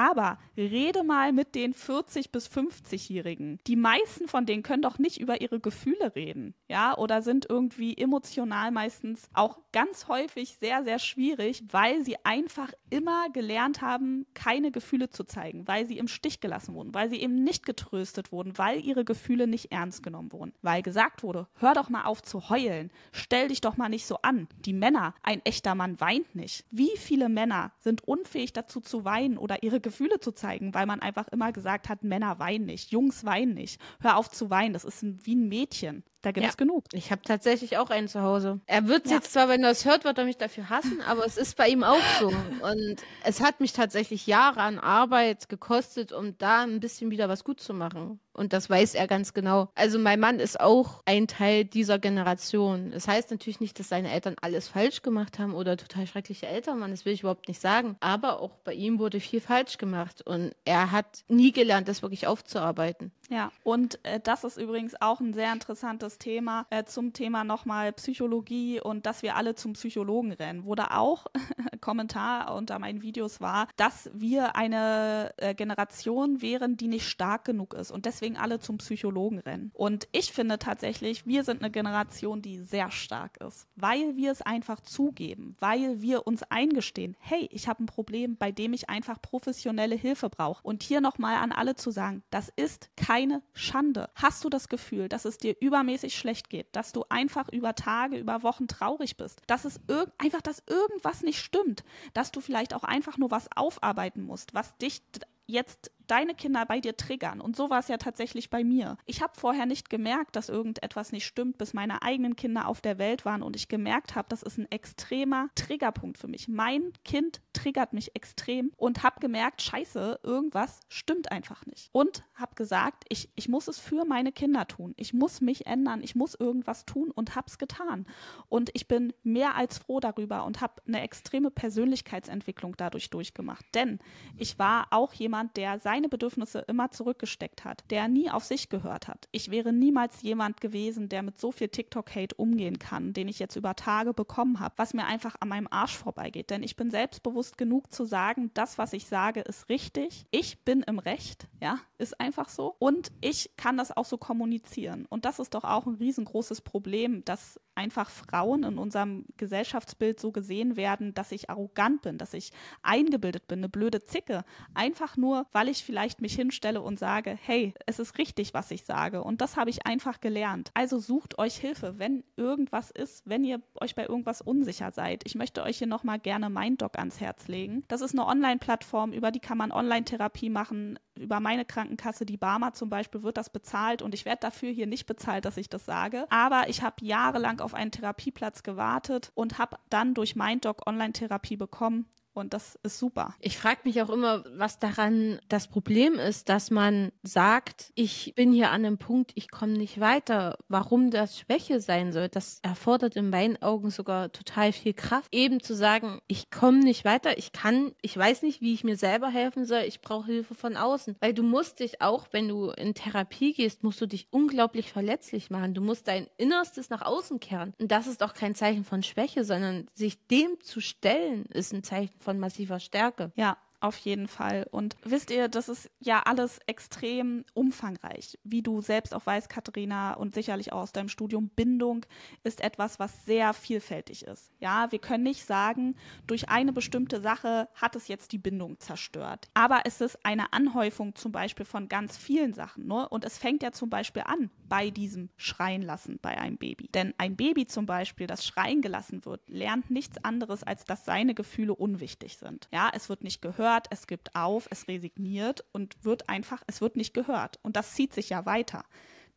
[0.00, 3.58] Aber rede mal mit den 40 bis 50-Jährigen.
[3.66, 7.98] Die meisten von denen können doch nicht über ihre Gefühle reden, ja, oder sind irgendwie
[7.98, 14.70] emotional meistens auch ganz häufig sehr, sehr schwierig, weil sie einfach immer gelernt haben, keine
[14.70, 18.56] Gefühle zu zeigen, weil sie im Stich gelassen wurden, weil sie eben nicht getröstet wurden,
[18.56, 22.48] weil ihre Gefühle nicht ernst genommen wurden, weil gesagt wurde, hör doch mal auf zu
[22.48, 24.48] heulen, stell dich doch mal nicht so an.
[24.64, 26.64] Die Männer, ein echter Mann weint nicht.
[26.70, 29.89] Wie viele Männer sind unfähig dazu zu weinen oder ihre Gefühle
[30.20, 33.80] zu zeigen, weil man einfach immer gesagt hat, Männer weinen nicht, Jungs weinen nicht.
[34.00, 36.04] Hör auf zu weinen, das ist wie ein Mädchen.
[36.22, 36.56] Da gibt es ja.
[36.56, 36.84] genug.
[36.92, 38.60] Ich habe tatsächlich auch einen zu Hause.
[38.66, 39.16] Er wird ja.
[39.16, 41.68] jetzt zwar, wenn er es hört, wird er mich dafür hassen, aber es ist bei
[41.68, 42.28] ihm auch so.
[42.28, 47.42] Und es hat mich tatsächlich Jahre an Arbeit gekostet, um da ein bisschen wieder was
[47.42, 48.20] gut zu machen.
[48.32, 49.68] Und das weiß er ganz genau.
[49.74, 52.90] Also mein Mann ist auch ein Teil dieser Generation.
[52.92, 56.80] Das heißt natürlich nicht, dass seine Eltern alles falsch gemacht haben oder total schreckliche Eltern
[56.80, 56.90] waren.
[56.90, 57.96] Das will ich überhaupt nicht sagen.
[58.00, 60.22] Aber auch bei ihm wurde viel falsch gemacht.
[60.22, 63.12] Und er hat nie gelernt, das wirklich aufzuarbeiten.
[63.30, 67.92] Ja, und äh, das ist übrigens auch ein sehr interessantes Thema äh, zum Thema nochmal
[67.92, 70.64] Psychologie und dass wir alle zum Psychologen rennen.
[70.80, 71.26] Da auch
[71.80, 77.74] Kommentar unter meinen Videos war, dass wir eine äh, Generation wären, die nicht stark genug
[77.74, 79.70] ist und deswegen alle zum Psychologen rennen.
[79.74, 84.42] Und ich finde tatsächlich, wir sind eine Generation, die sehr stark ist, weil wir es
[84.42, 89.20] einfach zugeben, weil wir uns eingestehen, hey, ich habe ein Problem, bei dem ich einfach
[89.20, 90.62] professionelle Hilfe brauche.
[90.64, 94.08] Und hier nochmal an alle zu sagen, das ist kein keine Schande.
[94.14, 98.16] Hast du das Gefühl, dass es dir übermäßig schlecht geht, dass du einfach über Tage,
[98.16, 99.78] über Wochen traurig bist, dass es
[100.18, 104.76] einfach, dass irgendwas nicht stimmt, dass du vielleicht auch einfach nur was aufarbeiten musst, was
[104.78, 105.02] dich
[105.46, 107.40] jetzt deine Kinder bei dir triggern.
[107.40, 108.96] Und so war es ja tatsächlich bei mir.
[109.06, 112.98] Ich habe vorher nicht gemerkt, dass irgendetwas nicht stimmt, bis meine eigenen Kinder auf der
[112.98, 116.48] Welt waren und ich gemerkt habe, das ist ein extremer Triggerpunkt für mich.
[116.48, 121.90] Mein Kind triggert mich extrem und habe gemerkt, scheiße, irgendwas stimmt einfach nicht.
[121.92, 124.94] Und habe gesagt, ich, ich muss es für meine Kinder tun.
[124.96, 126.02] Ich muss mich ändern.
[126.02, 128.06] Ich muss irgendwas tun und habe es getan.
[128.48, 133.64] Und ich bin mehr als froh darüber und habe eine extreme Persönlichkeitsentwicklung dadurch durchgemacht.
[133.74, 133.98] Denn
[134.36, 138.70] ich war auch jemand, der sein seine Bedürfnisse immer zurückgesteckt hat, der nie auf sich
[138.70, 139.28] gehört hat.
[139.32, 143.56] Ich wäre niemals jemand gewesen, der mit so viel TikTok-Hate umgehen kann, den ich jetzt
[143.56, 146.48] über Tage bekommen habe, was mir einfach an meinem Arsch vorbeigeht.
[146.48, 150.24] Denn ich bin selbstbewusst genug zu sagen, das, was ich sage, ist richtig.
[150.30, 152.76] Ich bin im Recht, ja, ist einfach so.
[152.78, 155.04] Und ich kann das auch so kommunizieren.
[155.04, 160.32] Und das ist doch auch ein riesengroßes Problem, dass einfach Frauen in unserem Gesellschaftsbild so
[160.32, 164.44] gesehen werden, dass ich arrogant bin, dass ich eingebildet bin, eine blöde Zicke.
[164.74, 168.84] Einfach nur, weil ich vielleicht mich hinstelle und sage, hey, es ist richtig, was ich
[168.84, 169.24] sage.
[169.24, 170.70] Und das habe ich einfach gelernt.
[170.72, 175.22] Also sucht euch Hilfe, wenn irgendwas ist, wenn ihr euch bei irgendwas unsicher seid.
[175.26, 177.82] Ich möchte euch hier nochmal gerne MindDoc ans Herz legen.
[177.88, 180.96] Das ist eine Online-Plattform, über die kann man Online-Therapie machen.
[181.18, 184.86] Über meine Krankenkasse, die Barmer zum Beispiel, wird das bezahlt und ich werde dafür hier
[184.86, 186.26] nicht bezahlt, dass ich das sage.
[186.30, 192.06] Aber ich habe jahrelang auf einen Therapieplatz gewartet und habe dann durch MindDoc Online-Therapie bekommen
[192.32, 193.34] und das ist super.
[193.40, 198.52] Ich frage mich auch immer, was daran das Problem ist, dass man sagt, ich bin
[198.52, 200.56] hier an einem Punkt, ich komme nicht weiter.
[200.68, 205.28] Warum das Schwäche sein soll, das erfordert in meinen Augen sogar total viel Kraft.
[205.32, 208.96] Eben zu sagen, ich komme nicht weiter, ich kann, ich weiß nicht, wie ich mir
[208.96, 211.16] selber helfen soll, ich brauche Hilfe von außen.
[211.20, 215.50] Weil du musst dich auch, wenn du in Therapie gehst, musst du dich unglaublich verletzlich
[215.50, 215.74] machen.
[215.74, 217.74] Du musst dein Innerstes nach außen kehren.
[217.80, 221.82] Und das ist auch kein Zeichen von Schwäche, sondern sich dem zu stellen, ist ein
[221.82, 223.32] Zeichen von massiver Stärke.
[223.34, 224.66] Ja, auf jeden Fall.
[224.70, 228.38] Und wisst ihr, das ist ja alles extrem umfangreich.
[228.44, 232.04] Wie du selbst auch weißt, Katharina, und sicherlich auch aus deinem Studium, Bindung
[232.44, 234.52] ist etwas, was sehr vielfältig ist.
[234.60, 239.48] Ja, wir können nicht sagen, durch eine bestimmte Sache hat es jetzt die Bindung zerstört.
[239.54, 242.86] Aber es ist eine Anhäufung zum Beispiel von ganz vielen Sachen.
[242.86, 243.08] Ne?
[243.08, 246.88] Und es fängt ja zum Beispiel an bei diesem Schreien lassen bei einem Baby.
[246.94, 251.34] Denn ein Baby zum Beispiel, das schreien gelassen wird, lernt nichts anderes, als dass seine
[251.34, 252.68] Gefühle unwichtig sind.
[252.72, 256.80] Ja, es wird nicht gehört hört, es gibt auf, es resigniert und wird einfach, es
[256.80, 257.58] wird nicht gehört.
[257.62, 258.84] Und das zieht sich ja weiter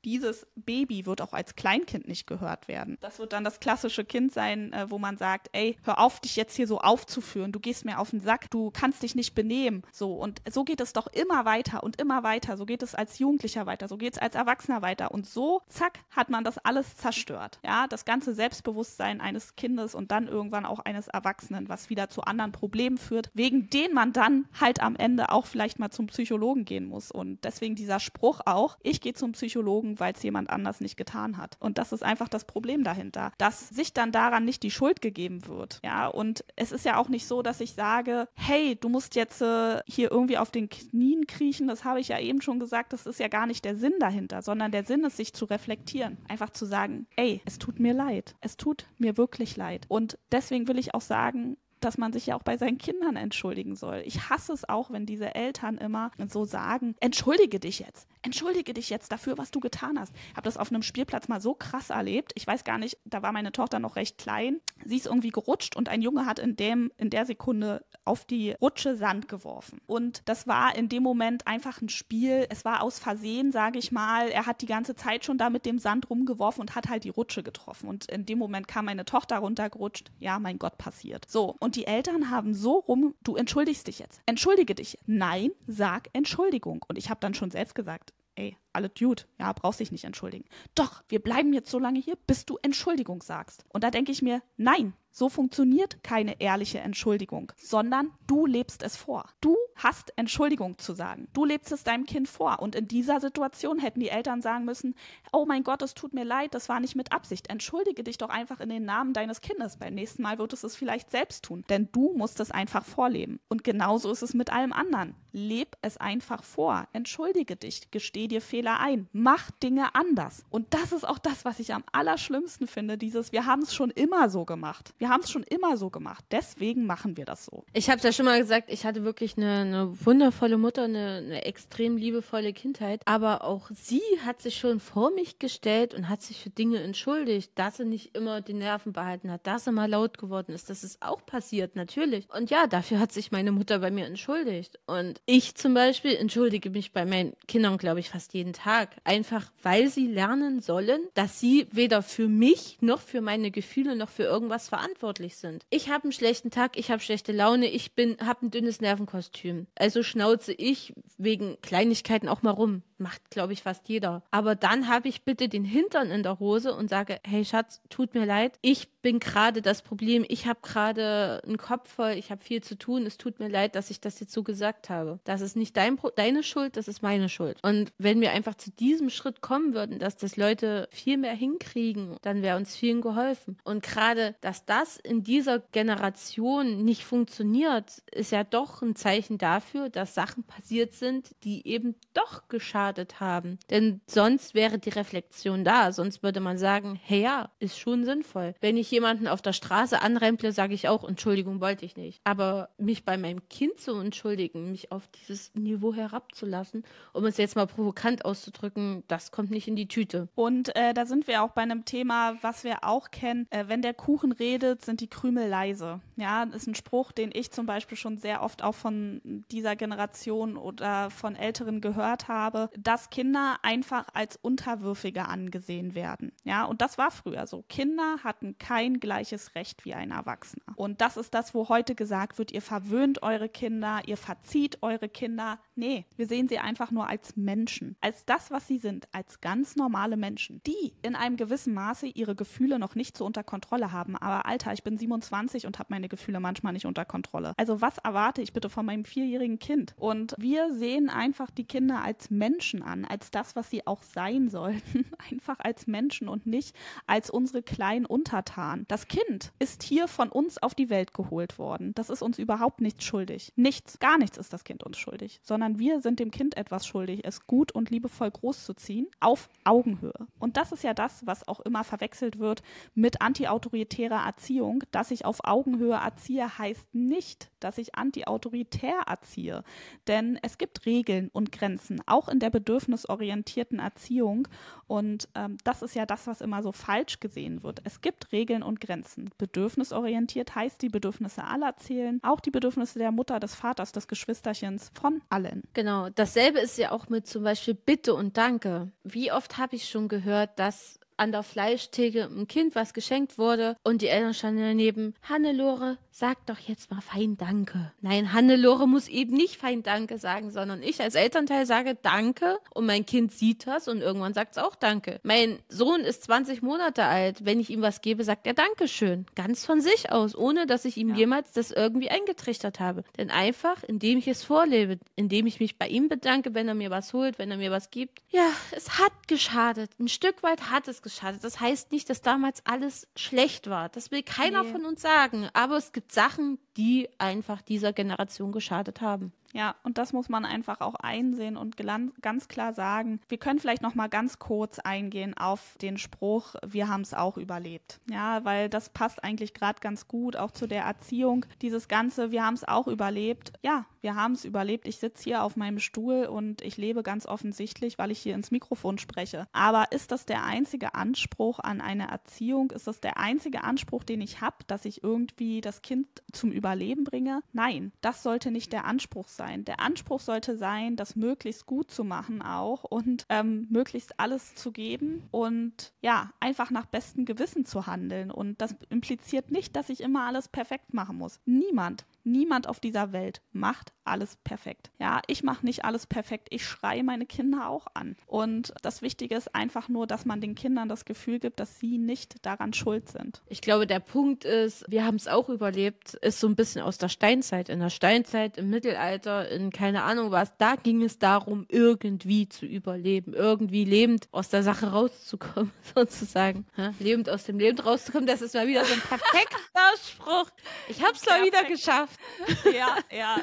[0.05, 2.97] dieses Baby wird auch als Kleinkind nicht gehört werden.
[3.01, 6.35] Das wird dann das klassische Kind sein, äh, wo man sagt, ey, hör auf, dich
[6.35, 9.83] jetzt hier so aufzuführen, du gehst mir auf den Sack, du kannst dich nicht benehmen.
[9.91, 12.57] So, und so geht es doch immer weiter und immer weiter.
[12.57, 15.11] So geht es als Jugendlicher weiter, so geht es als Erwachsener weiter.
[15.11, 17.59] Und so, zack, hat man das alles zerstört.
[17.63, 22.21] Ja, das ganze Selbstbewusstsein eines Kindes und dann irgendwann auch eines Erwachsenen, was wieder zu
[22.21, 26.65] anderen Problemen führt, wegen denen man dann halt am Ende auch vielleicht mal zum Psychologen
[26.65, 27.11] gehen muss.
[27.11, 31.37] Und deswegen dieser Spruch auch, ich gehe zum Psychologen, weil es jemand anders nicht getan
[31.37, 31.57] hat.
[31.59, 35.47] Und das ist einfach das Problem dahinter, dass sich dann daran nicht die Schuld gegeben
[35.47, 35.79] wird.
[35.83, 39.41] Ja, und es ist ja auch nicht so, dass ich sage, hey, du musst jetzt
[39.41, 41.67] äh, hier irgendwie auf den Knien kriechen.
[41.67, 42.93] Das habe ich ja eben schon gesagt.
[42.93, 46.17] Das ist ja gar nicht der Sinn dahinter, sondern der Sinn ist, sich zu reflektieren.
[46.27, 48.35] Einfach zu sagen, ey, es tut mir leid.
[48.41, 49.85] Es tut mir wirklich leid.
[49.87, 53.75] Und deswegen will ich auch sagen, dass man sich ja auch bei seinen Kindern entschuldigen
[53.75, 54.03] soll.
[54.05, 58.89] Ich hasse es auch, wenn diese Eltern immer so sagen, entschuldige dich jetzt, entschuldige dich
[58.89, 60.13] jetzt dafür, was du getan hast.
[60.31, 62.31] Ich habe das auf einem Spielplatz mal so krass erlebt.
[62.35, 64.59] Ich weiß gar nicht, da war meine Tochter noch recht klein.
[64.85, 68.51] Sie ist irgendwie gerutscht und ein Junge hat in, dem, in der Sekunde auf die
[68.51, 69.79] Rutsche Sand geworfen.
[69.85, 72.47] Und das war in dem Moment einfach ein Spiel.
[72.49, 74.29] Es war aus Versehen, sage ich mal.
[74.29, 77.09] Er hat die ganze Zeit schon da mit dem Sand rumgeworfen und hat halt die
[77.09, 77.87] Rutsche getroffen.
[77.87, 80.11] Und in dem Moment kam meine Tochter runtergerutscht.
[80.19, 81.25] Ja, mein Gott, passiert.
[81.29, 84.21] So, und die Eltern haben so rum, du entschuldigst dich jetzt.
[84.25, 84.97] Entschuldige dich.
[85.05, 86.83] Nein, sag Entschuldigung.
[86.87, 90.45] Und ich habe dann schon selbst gesagt, ey, alle Dude, ja, brauchst dich nicht entschuldigen.
[90.75, 93.65] Doch, wir bleiben jetzt so lange hier, bis du Entschuldigung sagst.
[93.69, 98.97] Und da denke ich mir, nein, so funktioniert keine ehrliche Entschuldigung, sondern du lebst es
[98.97, 99.29] vor.
[99.41, 101.27] Du hast Entschuldigung zu sagen.
[101.33, 102.59] Du lebst es deinem Kind vor.
[102.59, 104.95] Und in dieser Situation hätten die Eltern sagen müssen,
[105.31, 107.49] oh mein Gott, es tut mir leid, das war nicht mit Absicht.
[107.49, 109.77] Entschuldige dich doch einfach in den Namen deines Kindes.
[109.77, 111.63] Beim nächsten Mal wird es es vielleicht selbst tun.
[111.69, 113.39] Denn du musst es einfach vorleben.
[113.49, 115.15] Und genauso ist es mit allem anderen.
[115.31, 116.87] Leb es einfach vor.
[116.91, 117.91] Entschuldige dich.
[117.91, 119.07] Gesteh dir Fehler ein.
[119.11, 120.43] Mach Dinge anders.
[120.49, 122.97] Und das ist auch das, was ich am allerschlimmsten finde.
[122.97, 124.93] Dieses, wir haben es schon immer so gemacht.
[125.03, 126.23] Wir haben es schon immer so gemacht.
[126.31, 127.65] Deswegen machen wir das so.
[127.73, 131.17] Ich habe es ja schon mal gesagt, ich hatte wirklich eine, eine wundervolle Mutter, eine,
[131.17, 133.01] eine, extrem liebevolle Kindheit.
[133.03, 137.51] Aber auch sie hat sich schon vor mich gestellt und hat sich für Dinge entschuldigt,
[137.55, 140.69] dass sie nicht immer die Nerven behalten hat, dass sie mal laut geworden ist.
[140.69, 142.29] Das ist auch passiert, natürlich.
[142.33, 144.79] Und ja, dafür hat sich meine Mutter bei mir entschuldigt.
[144.85, 148.95] Und ich zum Beispiel entschuldige mich bei meinen Kindern, glaube ich, fast jeden Tag.
[149.03, 154.07] Einfach, weil sie lernen sollen, dass sie weder für mich noch für meine Gefühle noch
[154.07, 155.65] für irgendwas verantwortlich verantwortlich sind.
[155.69, 159.67] Ich habe einen schlechten Tag, ich habe schlechte Laune, ich bin habe ein dünnes Nervenkostüm.
[159.75, 164.23] Also schnauze ich wegen Kleinigkeiten auch mal rum macht, glaube ich, fast jeder.
[164.31, 168.15] Aber dann habe ich bitte den Hintern in der Hose und sage, hey Schatz, tut
[168.15, 172.41] mir leid, ich bin gerade das Problem, ich habe gerade einen Kopf voll, ich habe
[172.41, 175.19] viel zu tun, es tut mir leid, dass ich das jetzt so gesagt habe.
[175.25, 177.59] Das ist nicht dein deine Schuld, das ist meine Schuld.
[177.61, 182.15] Und wenn wir einfach zu diesem Schritt kommen würden, dass das Leute viel mehr hinkriegen,
[182.21, 183.57] dann wäre uns vielen geholfen.
[183.63, 189.89] Und gerade, dass das in dieser Generation nicht funktioniert, ist ja doch ein Zeichen dafür,
[189.89, 193.59] dass Sachen passiert sind, die eben doch geschadet geschadet haben.
[193.69, 195.91] Denn sonst wäre die Reflexion da.
[195.91, 198.53] Sonst würde man sagen, hey ja, ist schon sinnvoll.
[198.61, 202.21] Wenn ich jemanden auf der Straße anremple, sage ich auch, Entschuldigung, wollte ich nicht.
[202.23, 207.55] Aber mich bei meinem Kind zu entschuldigen, mich auf dieses Niveau herabzulassen, um es jetzt
[207.55, 210.27] mal provokant auszudrücken, das kommt nicht in die Tüte.
[210.35, 213.47] Und äh, da sind wir auch bei einem Thema, was wir auch kennen.
[213.49, 216.01] Äh, wenn der Kuchen redet, sind die Krümel leise.
[216.15, 220.57] Ja, ist ein Spruch, den ich zum Beispiel schon sehr oft auch von dieser Generation
[220.57, 226.31] oder von Älteren gehört habe, dass Kinder einfach als unterwürfiger angesehen werden.
[226.43, 227.63] Ja, und das war früher so.
[227.69, 230.63] Kinder hatten kein gleiches Recht wie ein Erwachsener.
[230.75, 235.09] Und das ist das, wo heute gesagt wird, ihr verwöhnt eure Kinder, ihr verzieht eure
[235.09, 235.59] Kinder.
[235.75, 239.75] Nee, wir sehen sie einfach nur als Menschen, als das, was sie sind, als ganz
[239.75, 244.17] normale Menschen, die in einem gewissen Maße ihre Gefühle noch nicht so unter Kontrolle haben.
[244.17, 247.53] Aber Alter, ich bin 27 und habe meine Gefühle manchmal nicht unter Kontrolle.
[247.57, 249.93] Also was erwarte ich bitte von meinem vierjährigen Kind?
[249.97, 254.49] Und wir sehen einfach die Kinder als Menschen an, als das, was sie auch sein
[254.49, 255.05] sollten.
[255.31, 256.75] einfach als Menschen und nicht
[257.07, 258.85] als unsere kleinen Untertanen.
[258.87, 261.93] Das Kind ist hier von uns auf die Welt geholt worden.
[261.95, 263.53] Das ist uns überhaupt nicht schuldig.
[263.55, 267.21] Nichts, gar nichts ist das Kind uns schuldig, sondern wir sind dem Kind etwas schuldig,
[267.23, 270.27] es gut und liebevoll großzuziehen auf Augenhöhe.
[270.39, 272.61] Und das ist ja das, was auch immer verwechselt wird
[272.93, 274.83] mit antiautoritärer Erziehung.
[274.91, 279.63] Dass ich auf Augenhöhe erziehe, heißt nicht, dass ich antiautoritär erziehe.
[280.07, 284.47] Denn es gibt Regeln und Grenzen, auch in der bedürfnisorientierten Erziehung.
[284.87, 287.81] Und ähm, das ist ja das, was immer so falsch gesehen wird.
[287.83, 289.29] Es gibt Regeln und Grenzen.
[289.37, 294.91] Bedürfnisorientiert heißt, die Bedürfnisse aller zählen, auch die Bedürfnisse der Mutter, des Vaters, des Geschwisterchens,
[294.93, 295.63] von allen.
[295.73, 298.91] Genau, dasselbe ist ja auch mit zum Beispiel Bitte und Danke.
[299.03, 303.77] Wie oft habe ich schon gehört, dass an der Fleischtheke ein Kind was geschenkt wurde
[303.83, 305.13] und die Eltern standen daneben.
[305.23, 307.91] Hannelore, sag doch jetzt mal fein Danke.
[308.01, 312.85] Nein, Hannelore muss eben nicht fein Danke sagen, sondern ich als Elternteil sage Danke und
[312.85, 315.19] mein Kind sieht das und irgendwann sagt es auch Danke.
[315.23, 317.45] Mein Sohn ist 20 Monate alt.
[317.45, 319.25] Wenn ich ihm was gebe, sagt er Dankeschön.
[319.33, 321.15] Ganz von sich aus, ohne dass ich ihm ja.
[321.15, 323.03] jemals das irgendwie eingetrichtert habe.
[323.17, 326.91] Denn einfach, indem ich es vorlebe, indem ich mich bei ihm bedanke, wenn er mir
[326.91, 328.21] was holt, wenn er mir was gibt.
[328.29, 329.89] Ja, es hat geschadet.
[329.99, 331.43] Ein Stück weit hat es geschadet.
[331.43, 333.89] Das heißt nicht, dass damals alles schlecht war.
[333.89, 334.71] Das will keiner nee.
[334.71, 335.49] von uns sagen.
[335.53, 339.31] Aber es gibt Sachen, die einfach dieser Generation geschadet haben.
[339.53, 341.77] Ja, und das muss man einfach auch einsehen und
[342.21, 343.21] ganz klar sagen.
[343.29, 347.37] Wir können vielleicht noch mal ganz kurz eingehen auf den Spruch, wir haben es auch
[347.37, 347.99] überlebt.
[348.09, 351.45] Ja, weil das passt eigentlich gerade ganz gut auch zu der Erziehung.
[351.61, 353.53] Dieses ganze, wir haben es auch überlebt.
[353.61, 354.87] Ja, wir haben es überlebt.
[354.87, 358.51] Ich sitze hier auf meinem Stuhl und ich lebe ganz offensichtlich, weil ich hier ins
[358.51, 359.47] Mikrofon spreche.
[359.53, 362.71] Aber ist das der einzige Anspruch an eine Erziehung?
[362.71, 367.03] Ist das der einzige Anspruch, den ich habe, dass ich irgendwie das Kind zum Überleben
[367.03, 367.41] bringe?
[367.51, 369.65] Nein, das sollte nicht der Anspruch sein sein.
[369.65, 374.71] Der Anspruch sollte sein, das möglichst gut zu machen auch und ähm, möglichst alles zu
[374.71, 378.31] geben und ja, einfach nach bestem Gewissen zu handeln.
[378.31, 381.39] Und das impliziert nicht, dass ich immer alles perfekt machen muss.
[381.45, 384.91] Niemand Niemand auf dieser Welt macht alles perfekt.
[384.99, 386.47] Ja, ich mache nicht alles perfekt.
[386.51, 388.15] Ich schreie meine Kinder auch an.
[388.27, 391.97] Und das Wichtige ist einfach nur, dass man den Kindern das Gefühl gibt, dass sie
[391.97, 393.41] nicht daran schuld sind.
[393.47, 396.97] Ich glaube, der Punkt ist, wir haben es auch überlebt, ist so ein bisschen aus
[396.97, 397.69] der Steinzeit.
[397.69, 402.65] In der Steinzeit, im Mittelalter, in keine Ahnung was, da ging es darum, irgendwie zu
[402.65, 406.65] überleben, irgendwie lebend aus der Sache rauszukommen, sozusagen.
[406.77, 409.57] Ja, lebend aus dem Leben rauszukommen, das ist mal wieder so ein perfekter
[410.07, 410.49] Spruch.
[410.87, 412.19] Ich habe es mal wieder geschafft.
[412.65, 413.37] Ja, ja.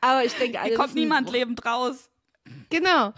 [0.00, 2.10] Aber ich denke, alle Hier kommt niemand lebend raus.
[2.72, 3.12] Genau.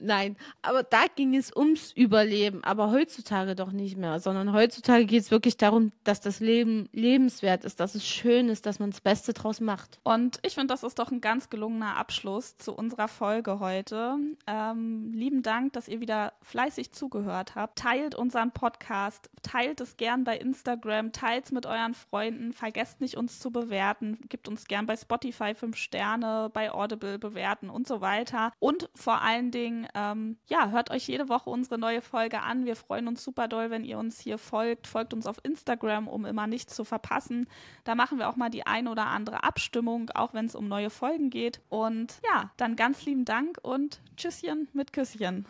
[0.00, 5.22] Nein, aber da ging es ums Überleben, aber heutzutage doch nicht mehr, sondern heutzutage geht
[5.22, 9.00] es wirklich darum, dass das Leben lebenswert ist, dass es schön ist, dass man das
[9.00, 10.00] Beste draus macht.
[10.02, 14.16] Und ich finde, das ist doch ein ganz gelungener Abschluss zu unserer Folge heute.
[14.48, 17.78] Ähm, lieben Dank, dass ihr wieder fleißig zugehört habt.
[17.78, 23.16] Teilt unseren Podcast, teilt es gern bei Instagram, teilt es mit euren Freunden, vergesst nicht
[23.16, 28.00] uns zu bewerten, gibt uns gern bei Spotify fünf Sterne, bei Audible bewerten und so
[28.00, 28.52] weiter.
[28.58, 32.64] Und vor allen Dingen, ähm, ja, hört euch jede Woche unsere neue Folge an.
[32.64, 34.86] Wir freuen uns super doll, wenn ihr uns hier folgt.
[34.86, 37.46] Folgt uns auf Instagram, um immer nichts zu verpassen.
[37.84, 40.90] Da machen wir auch mal die ein oder andere Abstimmung, auch wenn es um neue
[40.90, 41.60] Folgen geht.
[41.68, 45.46] Und ja, dann ganz lieben Dank und Tschüsschen mit Küsschen.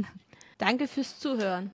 [0.58, 1.68] Danke fürs Zuhören.